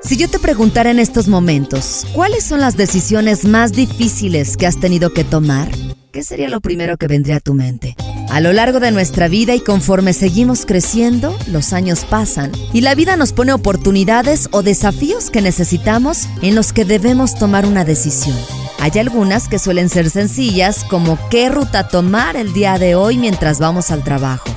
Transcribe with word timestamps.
Si 0.00 0.16
yo 0.16 0.28
te 0.28 0.38
preguntara 0.38 0.90
en 0.90 1.00
estos 1.00 1.28
momentos, 1.28 2.06
¿cuáles 2.12 2.44
son 2.44 2.60
las 2.60 2.76
decisiones 2.76 3.44
más 3.44 3.72
difíciles 3.72 4.56
que 4.56 4.66
has 4.66 4.78
tenido 4.78 5.12
que 5.12 5.24
tomar? 5.24 5.68
¿Qué 6.12 6.22
sería 6.22 6.48
lo 6.48 6.60
primero 6.60 6.96
que 6.96 7.08
vendría 7.08 7.36
a 7.36 7.40
tu 7.40 7.52
mente? 7.52 7.96
A 8.30 8.40
lo 8.40 8.52
largo 8.52 8.80
de 8.80 8.92
nuestra 8.92 9.28
vida 9.28 9.54
y 9.54 9.60
conforme 9.60 10.12
seguimos 10.12 10.66
creciendo, 10.66 11.36
los 11.48 11.72
años 11.72 12.04
pasan 12.04 12.52
y 12.72 12.80
la 12.80 12.94
vida 12.94 13.16
nos 13.16 13.32
pone 13.32 13.52
oportunidades 13.52 14.48
o 14.52 14.62
desafíos 14.62 15.30
que 15.30 15.42
necesitamos 15.42 16.28
en 16.42 16.54
los 16.54 16.72
que 16.72 16.84
debemos 16.84 17.34
tomar 17.34 17.66
una 17.66 17.84
decisión. 17.84 18.36
Hay 18.78 18.98
algunas 18.98 19.48
que 19.48 19.58
suelen 19.58 19.88
ser 19.88 20.10
sencillas 20.10 20.84
como 20.84 21.18
qué 21.28 21.48
ruta 21.48 21.88
tomar 21.88 22.36
el 22.36 22.52
día 22.52 22.78
de 22.78 22.94
hoy 22.94 23.18
mientras 23.18 23.58
vamos 23.58 23.90
al 23.90 24.04
trabajo, 24.04 24.48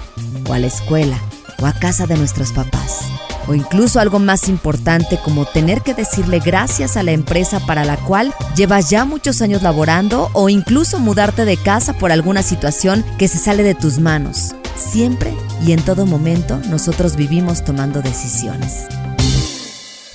o 0.48 0.54
a 0.54 0.60
la 0.60 0.68
escuela, 0.68 1.18
o 1.60 1.66
a 1.66 1.73
casa 1.73 2.05
de 2.05 2.18
nuestros 2.18 2.52
papás. 2.52 3.05
O 3.48 3.54
incluso 3.54 4.00
algo 4.00 4.20
más 4.20 4.48
importante 4.50 5.20
como 5.23 5.46
tener 5.46 5.82
que 5.82 5.94
decirle 5.94 6.40
gracias 6.40 6.98
a 6.98 7.04
la 7.04 7.12
empresa 7.12 7.59
para 7.66 7.86
la 7.86 7.98
cual 7.98 8.34
llevas 8.55 8.90
ya 8.90 9.05
muchos 9.05 9.41
años 9.41 9.62
laborando 9.62 10.30
o 10.34 10.50
incluso 10.50 11.00
mudarte 11.00 11.45
de 11.45 11.58
casa 11.58 11.94
por 11.94 12.12
alguna 12.12 12.44
situación 12.44 13.04
que 13.17 13.27
se 13.27 13.38
sale 13.38 13.64
de 13.64 13.76
tus 13.76 14.00
manos. 14.00 14.55
Siempre 14.76 15.34
y 15.66 15.73
en 15.73 15.81
todo 15.81 16.05
momento 16.05 16.59
nosotros 16.70 17.16
vivimos 17.16 17.64
tomando 17.64 18.02
decisiones. 18.02 18.88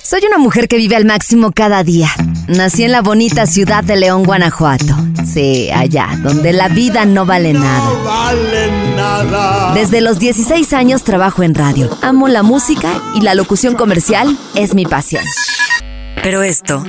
Soy 0.03 0.21
una 0.25 0.37
mujer 0.37 0.67
que 0.67 0.77
vive 0.77 0.95
al 0.95 1.05
máximo 1.05 1.51
cada 1.51 1.83
día. 1.83 2.09
Nací 2.47 2.83
en 2.83 2.93
la 2.93 3.01
bonita 3.01 3.45
ciudad 3.45 3.83
de 3.83 3.97
León, 3.97 4.23
Guanajuato. 4.23 4.95
Sí, 5.25 5.69
allá, 5.69 6.07
donde 6.23 6.53
la 6.53 6.69
vida 6.69 7.05
no 7.05 7.25
vale 7.25 7.51
nada. 7.51 7.91
vale 8.05 8.71
nada. 8.95 9.73
Desde 9.73 9.99
los 9.99 10.17
16 10.17 10.71
años 10.71 11.03
trabajo 11.03 11.43
en 11.43 11.53
radio. 11.55 11.89
Amo 12.01 12.29
la 12.29 12.43
música 12.43 13.01
y 13.15 13.21
la 13.21 13.35
locución 13.35 13.75
comercial 13.75 14.37
es 14.55 14.73
mi 14.73 14.85
pasión. 14.85 15.23
Pero 16.23 16.41
esto 16.41 16.83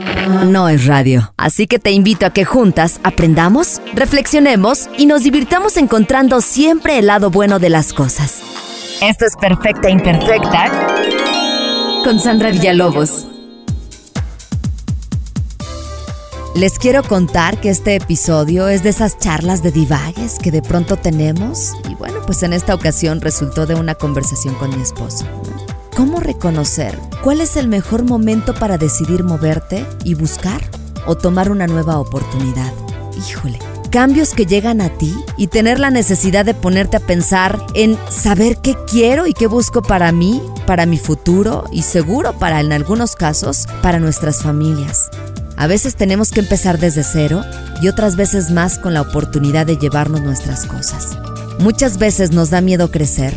no 0.46 0.68
es 0.68 0.86
radio. 0.86 1.32
Así 1.36 1.66
que 1.66 1.78
te 1.78 1.90
invito 1.90 2.26
a 2.26 2.30
que 2.30 2.44
juntas 2.44 3.00
aprendamos, 3.02 3.80
reflexionemos 3.94 4.88
y 4.96 5.06
nos 5.06 5.24
divirtamos 5.24 5.76
encontrando 5.76 6.40
siempre 6.40 6.98
el 6.98 7.06
lado 7.06 7.30
bueno 7.30 7.58
de 7.58 7.70
las 7.70 7.92
cosas. 7.92 8.42
Esto 9.00 9.26
es 9.26 9.36
Perfecta 9.36 9.90
Imperfecta 9.90 10.70
con 12.04 12.20
Sandra 12.20 12.50
Villalobos. 12.50 13.27
Les 16.58 16.76
quiero 16.76 17.04
contar 17.04 17.60
que 17.60 17.70
este 17.70 17.94
episodio 17.94 18.66
es 18.66 18.82
de 18.82 18.88
esas 18.88 19.16
charlas 19.16 19.62
de 19.62 19.70
divagues 19.70 20.40
que 20.40 20.50
de 20.50 20.60
pronto 20.60 20.96
tenemos 20.96 21.74
y 21.88 21.94
bueno, 21.94 22.20
pues 22.26 22.42
en 22.42 22.52
esta 22.52 22.74
ocasión 22.74 23.20
resultó 23.20 23.64
de 23.64 23.76
una 23.76 23.94
conversación 23.94 24.56
con 24.56 24.74
mi 24.74 24.82
esposo. 24.82 25.24
¿Cómo 25.94 26.18
reconocer 26.18 26.98
cuál 27.22 27.42
es 27.42 27.54
el 27.54 27.68
mejor 27.68 28.02
momento 28.02 28.54
para 28.54 28.76
decidir 28.76 29.22
moverte 29.22 29.86
y 30.02 30.14
buscar 30.14 30.60
o 31.06 31.16
tomar 31.16 31.52
una 31.52 31.68
nueva 31.68 32.00
oportunidad? 32.00 32.72
Híjole, 33.16 33.60
cambios 33.92 34.34
que 34.34 34.44
llegan 34.44 34.80
a 34.80 34.88
ti 34.88 35.14
y 35.36 35.46
tener 35.46 35.78
la 35.78 35.90
necesidad 35.90 36.44
de 36.44 36.54
ponerte 36.54 36.96
a 36.96 37.06
pensar 37.06 37.64
en 37.74 37.96
saber 38.10 38.56
qué 38.56 38.74
quiero 38.90 39.28
y 39.28 39.32
qué 39.32 39.46
busco 39.46 39.80
para 39.80 40.10
mí, 40.10 40.42
para 40.66 40.86
mi 40.86 40.98
futuro 40.98 41.66
y 41.70 41.82
seguro 41.82 42.32
para 42.32 42.58
en 42.58 42.72
algunos 42.72 43.14
casos 43.14 43.68
para 43.80 44.00
nuestras 44.00 44.42
familias. 44.42 45.08
A 45.58 45.66
veces 45.66 45.96
tenemos 45.96 46.30
que 46.30 46.38
empezar 46.38 46.78
desde 46.78 47.02
cero 47.02 47.44
y 47.82 47.88
otras 47.88 48.14
veces 48.14 48.52
más 48.52 48.78
con 48.78 48.94
la 48.94 49.02
oportunidad 49.02 49.66
de 49.66 49.76
llevarnos 49.76 50.22
nuestras 50.22 50.64
cosas. 50.66 51.18
Muchas 51.58 51.98
veces 51.98 52.30
nos 52.30 52.50
da 52.50 52.60
miedo 52.60 52.92
crecer, 52.92 53.34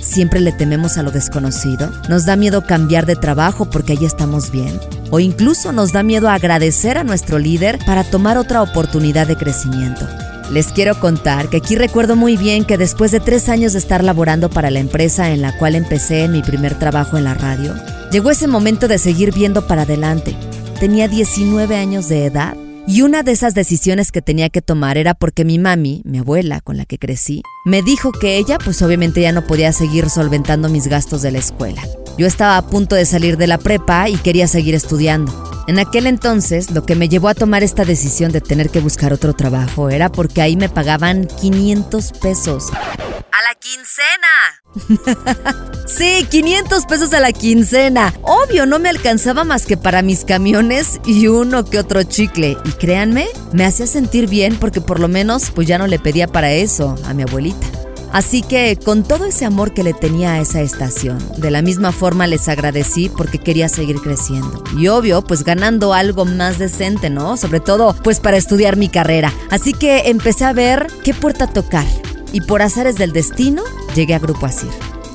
siempre 0.00 0.40
le 0.40 0.50
tememos 0.50 0.98
a 0.98 1.04
lo 1.04 1.12
desconocido, 1.12 1.88
nos 2.08 2.26
da 2.26 2.34
miedo 2.34 2.66
cambiar 2.66 3.06
de 3.06 3.14
trabajo 3.14 3.70
porque 3.70 3.92
ahí 3.92 4.04
estamos 4.04 4.50
bien, 4.50 4.80
o 5.10 5.20
incluso 5.20 5.70
nos 5.70 5.92
da 5.92 6.02
miedo 6.02 6.28
agradecer 6.28 6.98
a 6.98 7.04
nuestro 7.04 7.38
líder 7.38 7.78
para 7.86 8.02
tomar 8.02 8.36
otra 8.36 8.62
oportunidad 8.62 9.28
de 9.28 9.36
crecimiento. 9.36 10.08
Les 10.50 10.72
quiero 10.72 10.98
contar 10.98 11.50
que 11.50 11.58
aquí 11.58 11.76
recuerdo 11.76 12.16
muy 12.16 12.36
bien 12.36 12.64
que 12.64 12.78
después 12.78 13.12
de 13.12 13.20
tres 13.20 13.48
años 13.48 13.74
de 13.74 13.78
estar 13.78 14.02
laborando 14.02 14.50
para 14.50 14.72
la 14.72 14.80
empresa 14.80 15.30
en 15.30 15.40
la 15.40 15.56
cual 15.56 15.76
empecé 15.76 16.26
mi 16.26 16.42
primer 16.42 16.76
trabajo 16.76 17.16
en 17.16 17.22
la 17.22 17.34
radio, 17.34 17.72
llegó 18.10 18.32
ese 18.32 18.48
momento 18.48 18.88
de 18.88 18.98
seguir 18.98 19.32
viendo 19.32 19.68
para 19.68 19.82
adelante. 19.82 20.36
Tenía 20.80 21.08
19 21.08 21.76
años 21.76 22.08
de 22.08 22.24
edad 22.24 22.56
y 22.86 23.02
una 23.02 23.22
de 23.22 23.32
esas 23.32 23.52
decisiones 23.52 24.10
que 24.10 24.22
tenía 24.22 24.48
que 24.48 24.62
tomar 24.62 24.96
era 24.96 25.12
porque 25.12 25.44
mi 25.44 25.58
mami, 25.58 26.00
mi 26.06 26.20
abuela 26.20 26.62
con 26.62 26.78
la 26.78 26.86
que 26.86 26.96
crecí, 26.96 27.42
me 27.66 27.82
dijo 27.82 28.12
que 28.12 28.38
ella 28.38 28.56
pues 28.56 28.80
obviamente 28.80 29.20
ya 29.20 29.30
no 29.32 29.46
podía 29.46 29.74
seguir 29.74 30.08
solventando 30.08 30.70
mis 30.70 30.86
gastos 30.86 31.20
de 31.20 31.32
la 31.32 31.38
escuela. 31.38 31.82
Yo 32.16 32.26
estaba 32.26 32.56
a 32.56 32.66
punto 32.66 32.96
de 32.96 33.04
salir 33.04 33.36
de 33.36 33.46
la 33.46 33.58
prepa 33.58 34.08
y 34.08 34.16
quería 34.16 34.48
seguir 34.48 34.74
estudiando. 34.74 35.50
En 35.68 35.78
aquel 35.78 36.06
entonces, 36.06 36.70
lo 36.70 36.86
que 36.86 36.94
me 36.94 37.10
llevó 37.10 37.28
a 37.28 37.34
tomar 37.34 37.62
esta 37.62 37.84
decisión 37.84 38.32
de 38.32 38.40
tener 38.40 38.70
que 38.70 38.80
buscar 38.80 39.12
otro 39.12 39.34
trabajo 39.34 39.90
era 39.90 40.10
porque 40.10 40.40
ahí 40.40 40.56
me 40.56 40.70
pagaban 40.70 41.26
500 41.26 42.12
pesos. 42.22 42.72
¡A 42.72 43.42
la 43.42 43.54
quincena! 43.60 44.59
sí, 45.86 46.26
500 46.30 46.86
pesos 46.86 47.12
a 47.12 47.20
la 47.20 47.32
quincena. 47.32 48.14
Obvio, 48.22 48.66
no 48.66 48.78
me 48.78 48.88
alcanzaba 48.88 49.44
más 49.44 49.66
que 49.66 49.76
para 49.76 50.02
mis 50.02 50.24
camiones 50.24 51.00
y 51.04 51.26
uno 51.26 51.64
que 51.64 51.78
otro 51.78 52.02
chicle. 52.02 52.56
Y 52.64 52.72
créanme, 52.72 53.26
me 53.52 53.64
hacía 53.64 53.86
sentir 53.86 54.28
bien 54.28 54.56
porque 54.56 54.80
por 54.80 55.00
lo 55.00 55.08
menos 55.08 55.50
pues 55.50 55.66
ya 55.66 55.78
no 55.78 55.86
le 55.86 55.98
pedía 55.98 56.26
para 56.28 56.52
eso 56.52 56.96
a 57.04 57.14
mi 57.14 57.22
abuelita. 57.22 57.66
Así 58.12 58.42
que 58.42 58.76
con 58.76 59.04
todo 59.04 59.24
ese 59.24 59.44
amor 59.44 59.72
que 59.72 59.84
le 59.84 59.92
tenía 59.92 60.32
a 60.32 60.40
esa 60.40 60.60
estación, 60.62 61.18
de 61.36 61.50
la 61.52 61.62
misma 61.62 61.92
forma 61.92 62.26
les 62.26 62.48
agradecí 62.48 63.08
porque 63.08 63.38
quería 63.38 63.68
seguir 63.68 64.00
creciendo. 64.00 64.64
Y 64.76 64.88
obvio, 64.88 65.22
pues 65.22 65.44
ganando 65.44 65.94
algo 65.94 66.24
más 66.24 66.58
decente, 66.58 67.08
¿no? 67.08 67.36
Sobre 67.36 67.60
todo, 67.60 67.94
pues 68.02 68.18
para 68.18 68.36
estudiar 68.36 68.76
mi 68.76 68.88
carrera. 68.88 69.32
Así 69.50 69.72
que 69.72 70.10
empecé 70.10 70.44
a 70.44 70.52
ver 70.52 70.88
qué 71.04 71.14
puerta 71.14 71.46
tocar. 71.46 71.86
Y 72.32 72.40
por 72.40 72.62
azares 72.62 72.96
del 72.96 73.12
destino, 73.12 73.62
llegué 73.94 74.14
a 74.14 74.18
Grupo 74.18 74.46
Asir. 74.46 74.70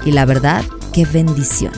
Y 0.06 0.12
la 0.12 0.26
verdad, 0.26 0.64
qué 0.94 1.06
bendición 1.06 1.74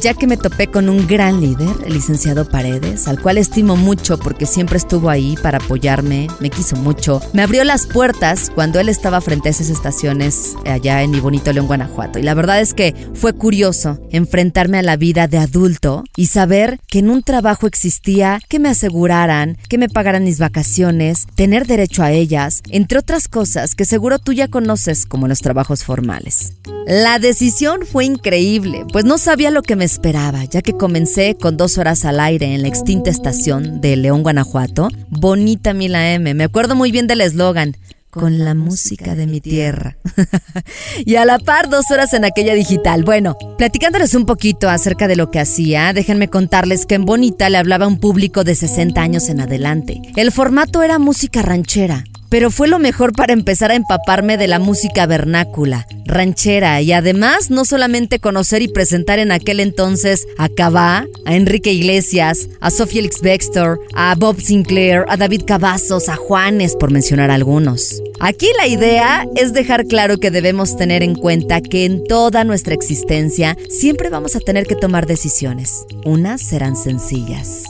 ya 0.00 0.14
que 0.14 0.26
me 0.26 0.36
topé 0.36 0.68
con 0.68 0.88
un 0.88 1.06
gran 1.06 1.40
líder, 1.40 1.74
el 1.84 1.94
licenciado 1.94 2.48
Paredes, 2.48 3.08
al 3.08 3.20
cual 3.20 3.38
estimo 3.38 3.76
mucho 3.76 4.18
porque 4.18 4.46
siempre 4.46 4.78
estuvo 4.78 5.10
ahí 5.10 5.36
para 5.42 5.58
apoyarme, 5.58 6.28
me 6.40 6.50
quiso 6.50 6.76
mucho, 6.76 7.20
me 7.32 7.42
abrió 7.42 7.64
las 7.64 7.86
puertas 7.86 8.50
cuando 8.54 8.80
él 8.80 8.88
estaba 8.88 9.20
frente 9.20 9.48
a 9.48 9.50
esas 9.50 9.70
estaciones 9.70 10.54
allá 10.66 11.02
en 11.02 11.10
mi 11.10 11.20
bonito 11.20 11.52
León, 11.52 11.66
Guanajuato. 11.66 12.18
Y 12.18 12.22
la 12.22 12.34
verdad 12.34 12.60
es 12.60 12.74
que 12.74 12.94
fue 13.14 13.32
curioso 13.32 13.98
enfrentarme 14.10 14.78
a 14.78 14.82
la 14.82 14.96
vida 14.96 15.28
de 15.28 15.38
adulto 15.38 16.04
y 16.16 16.26
saber 16.26 16.80
que 16.88 17.00
en 17.00 17.10
un 17.10 17.22
trabajo 17.22 17.66
existía 17.66 18.40
que 18.48 18.58
me 18.58 18.68
aseguraran, 18.68 19.56
que 19.68 19.78
me 19.78 19.88
pagaran 19.88 20.24
mis 20.24 20.38
vacaciones, 20.38 21.26
tener 21.34 21.66
derecho 21.66 22.02
a 22.02 22.12
ellas, 22.12 22.62
entre 22.70 22.98
otras 22.98 23.28
cosas 23.28 23.74
que 23.74 23.84
seguro 23.84 24.18
tú 24.18 24.32
ya 24.32 24.48
conoces 24.48 25.06
como 25.06 25.28
los 25.28 25.40
trabajos 25.40 25.84
formales. 25.84 26.54
La 26.88 27.18
decisión 27.18 27.80
fue 27.84 28.06
increíble, 28.06 28.86
pues 28.90 29.04
no 29.04 29.18
sabía 29.18 29.50
lo 29.50 29.60
que 29.60 29.76
me 29.76 29.84
esperaba, 29.84 30.44
ya 30.44 30.62
que 30.62 30.72
comencé 30.72 31.36
con 31.38 31.58
dos 31.58 31.76
horas 31.76 32.06
al 32.06 32.18
aire 32.18 32.54
en 32.54 32.62
la 32.62 32.68
extinta 32.68 33.10
estación 33.10 33.82
de 33.82 33.94
León, 33.94 34.22
Guanajuato. 34.22 34.88
Bonita 35.10 35.74
Mila 35.74 36.14
M. 36.14 36.32
Me 36.32 36.44
acuerdo 36.44 36.74
muy 36.74 36.90
bien 36.90 37.06
del 37.06 37.20
eslogan. 37.20 37.76
Con 38.08 38.42
la 38.42 38.54
música 38.54 39.14
de 39.14 39.26
mi 39.26 39.42
tierra. 39.42 39.98
y 41.04 41.16
a 41.16 41.26
la 41.26 41.38
par, 41.38 41.68
dos 41.68 41.90
horas 41.90 42.14
en 42.14 42.24
aquella 42.24 42.54
digital. 42.54 43.04
Bueno, 43.04 43.36
platicándoles 43.58 44.14
un 44.14 44.24
poquito 44.24 44.70
acerca 44.70 45.08
de 45.08 45.16
lo 45.16 45.30
que 45.30 45.40
hacía, 45.40 45.92
déjenme 45.92 46.28
contarles 46.28 46.86
que 46.86 46.94
en 46.94 47.04
Bonita 47.04 47.50
le 47.50 47.58
hablaba 47.58 47.84
a 47.84 47.88
un 47.88 48.00
público 48.00 48.44
de 48.44 48.54
60 48.54 48.98
años 48.98 49.28
en 49.28 49.42
adelante. 49.42 50.00
El 50.16 50.32
formato 50.32 50.82
era 50.82 50.98
música 50.98 51.42
ranchera, 51.42 52.04
pero 52.30 52.50
fue 52.50 52.68
lo 52.68 52.78
mejor 52.78 53.12
para 53.12 53.32
empezar 53.32 53.70
a 53.70 53.74
empaparme 53.74 54.36
de 54.36 54.48
la 54.48 54.58
música 54.58 55.06
vernácula, 55.06 55.86
ranchera 56.04 56.80
y 56.82 56.92
además 56.92 57.50
no 57.50 57.64
solamente 57.64 58.18
conocer 58.18 58.62
y 58.62 58.68
presentar 58.68 59.18
en 59.18 59.32
aquel 59.32 59.60
entonces 59.60 60.26
a 60.36 60.48
Cabá, 60.48 61.06
a 61.24 61.36
Enrique 61.36 61.72
Iglesias, 61.72 62.48
a 62.60 62.70
Sophie 62.70 63.00
Elix 63.00 63.20
Bextor, 63.20 63.80
a 63.94 64.14
Bob 64.14 64.40
Sinclair, 64.40 65.04
a 65.08 65.16
David 65.16 65.42
Cavazos, 65.46 66.08
a 66.08 66.16
Juanes, 66.16 66.76
por 66.76 66.90
mencionar 66.90 67.30
algunos. 67.30 68.02
Aquí 68.20 68.48
la 68.58 68.66
idea 68.66 69.26
es 69.36 69.52
dejar 69.52 69.86
claro 69.86 70.18
que 70.18 70.30
debemos 70.30 70.76
tener 70.76 71.02
en 71.02 71.14
cuenta 71.14 71.60
que 71.60 71.84
en 71.84 72.04
toda 72.04 72.44
nuestra 72.44 72.74
existencia 72.74 73.56
siempre 73.68 74.10
vamos 74.10 74.36
a 74.36 74.40
tener 74.40 74.66
que 74.66 74.74
tomar 74.74 75.06
decisiones. 75.06 75.84
Unas 76.04 76.42
serán 76.42 76.76
sencillas, 76.76 77.62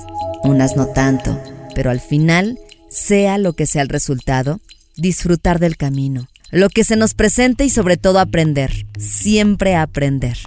unas 0.43 0.77
no 0.77 0.87
tanto, 0.87 1.39
pero 1.75 1.91
al 1.91 2.01
final 2.01 2.59
sea 2.89 3.39
lo 3.39 3.53
que 3.53 3.67
sea 3.67 3.83
el 3.83 3.89
resultado, 3.89 4.61
disfrutar 4.97 5.59
del 5.59 5.77
camino, 5.77 6.29
lo 6.51 6.69
que 6.71 6.85
se 6.85 6.97
nos 6.97 7.15
presente 7.15 7.65
y 7.65 7.71
sobre 7.71 7.97
todo 7.97 8.19
aprender, 8.19 8.87
siempre 8.99 9.77
aprender. 9.77 10.39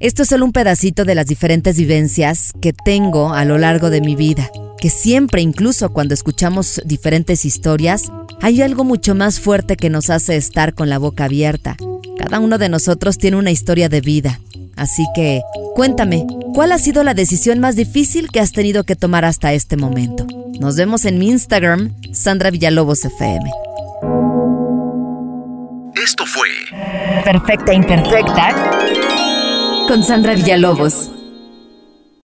Esto 0.00 0.22
es 0.22 0.28
solo 0.28 0.44
un 0.44 0.52
pedacito 0.52 1.04
de 1.04 1.14
las 1.14 1.26
diferentes 1.26 1.76
vivencias 1.76 2.52
que 2.60 2.72
tengo 2.72 3.32
a 3.32 3.44
lo 3.44 3.58
largo 3.58 3.90
de 3.90 4.00
mi 4.00 4.16
vida, 4.16 4.50
que 4.78 4.90
siempre, 4.90 5.42
incluso 5.42 5.92
cuando 5.92 6.14
escuchamos 6.14 6.82
diferentes 6.84 7.44
historias, 7.44 8.10
hay 8.40 8.62
algo 8.62 8.82
mucho 8.82 9.14
más 9.14 9.38
fuerte 9.38 9.76
que 9.76 9.90
nos 9.90 10.10
hace 10.10 10.36
estar 10.36 10.74
con 10.74 10.88
la 10.88 10.98
boca 10.98 11.24
abierta. 11.24 11.76
Cada 12.18 12.40
uno 12.40 12.58
de 12.58 12.68
nosotros 12.68 13.18
tiene 13.18 13.36
una 13.36 13.52
historia 13.52 13.88
de 13.88 14.00
vida 14.00 14.40
Así 14.76 15.06
que, 15.14 15.42
cuéntame, 15.74 16.26
¿cuál 16.54 16.72
ha 16.72 16.78
sido 16.78 17.04
la 17.04 17.14
decisión 17.14 17.60
más 17.60 17.76
difícil 17.76 18.28
que 18.30 18.40
has 18.40 18.52
tenido 18.52 18.84
que 18.84 18.96
tomar 18.96 19.24
hasta 19.24 19.52
este 19.52 19.76
momento? 19.76 20.26
Nos 20.60 20.76
vemos 20.76 21.04
en 21.04 21.18
mi 21.18 21.28
Instagram, 21.30 21.94
Sandra 22.12 22.50
Villalobos 22.50 23.04
FM. 23.04 23.50
Esto 26.02 26.24
fue 26.26 26.48
Perfecta 27.24 27.72
Imperfecta 27.72 28.70
con 29.88 30.02
Sandra 30.02 30.34
Villalobos. 30.34 31.10